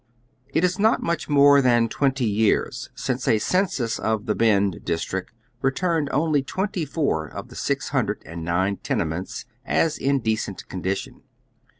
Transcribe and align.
It 0.51 0.63
is 0.63 0.79
not 0.79 1.03
much 1.03 1.29
more 1.29 1.61
than 1.61 1.87
twenty 1.87 2.25
years 2.25 2.89
since 2.95 3.27
a 3.27 3.37
census 3.37 3.99
of" 3.99 4.25
the 4.25 4.33
Bend" 4.33 4.79
district 4.83 5.31
returned 5.61 6.09
only 6.11 6.41
twenty 6.41 6.85
four 6.85 7.27
of 7.27 7.49
tlio 7.49 7.55
six 7.57 7.91
Imndred 7.91 8.23
and 8.25 8.43
nine 8.43 8.77
tenements 8.77 9.45
as 9.63 9.99
in 9.99 10.19
decent 10.19 10.67
condition. 10.67 11.21